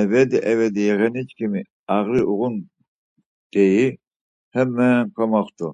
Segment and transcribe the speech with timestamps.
[0.00, 1.62] Evedi evedi yeğenişǩimi
[1.94, 2.56] ağri uğun,
[3.52, 3.88] deyi
[4.54, 5.68] hemmen komoxt̆u.